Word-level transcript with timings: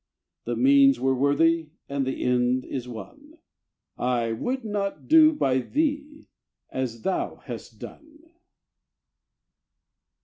The 0.45 0.55
means 0.55 0.99
were 0.99 1.13
worthy, 1.13 1.69
and 1.87 2.07
the 2.07 2.23
end 2.23 2.65
is 2.65 2.87
won 2.87 3.37
I 3.99 4.31
would 4.31 4.65
not 4.65 5.07
do 5.07 5.31
by 5.31 5.59
thee 5.59 6.25
as 6.71 7.03
thou 7.03 7.35
hast 7.45 7.77
done! 7.77 8.23